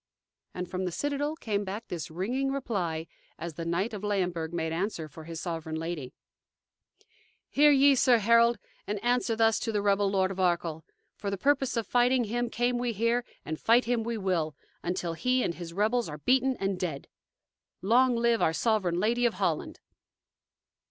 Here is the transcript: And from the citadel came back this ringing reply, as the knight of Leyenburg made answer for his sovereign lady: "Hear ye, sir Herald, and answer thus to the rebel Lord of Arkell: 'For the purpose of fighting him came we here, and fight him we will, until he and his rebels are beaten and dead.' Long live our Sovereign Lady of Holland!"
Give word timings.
And 0.55 0.67
from 0.67 0.85
the 0.85 0.91
citadel 0.91 1.35
came 1.35 1.63
back 1.63 1.87
this 1.87 2.09
ringing 2.09 2.51
reply, 2.51 3.05
as 3.37 3.53
the 3.53 3.65
knight 3.65 3.93
of 3.93 4.03
Leyenburg 4.03 4.51
made 4.51 4.71
answer 4.73 5.07
for 5.07 5.25
his 5.25 5.39
sovereign 5.39 5.75
lady: 5.75 6.11
"Hear 7.49 7.69
ye, 7.69 7.93
sir 7.93 8.17
Herald, 8.17 8.57
and 8.87 8.97
answer 9.03 9.35
thus 9.35 9.59
to 9.59 9.71
the 9.71 9.79
rebel 9.83 10.09
Lord 10.09 10.31
of 10.31 10.39
Arkell: 10.39 10.83
'For 11.17 11.29
the 11.29 11.37
purpose 11.37 11.77
of 11.77 11.85
fighting 11.85 12.23
him 12.23 12.49
came 12.49 12.79
we 12.79 12.93
here, 12.93 13.23
and 13.45 13.59
fight 13.59 13.85
him 13.85 14.01
we 14.01 14.17
will, 14.17 14.55
until 14.81 15.13
he 15.13 15.43
and 15.43 15.53
his 15.53 15.71
rebels 15.71 16.09
are 16.09 16.17
beaten 16.17 16.57
and 16.59 16.79
dead.' 16.79 17.07
Long 17.83 18.15
live 18.15 18.41
our 18.41 18.53
Sovereign 18.53 18.99
Lady 18.99 19.27
of 19.27 19.35
Holland!" 19.35 19.79